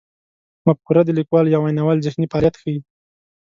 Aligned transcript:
مفکوره 0.65 1.01
د 1.05 1.09
لیکوال 1.17 1.45
یا 1.49 1.59
ویناوال 1.61 1.97
ذهني 2.05 2.27
فعالیت 2.31 2.55
ښيي. 2.61 2.79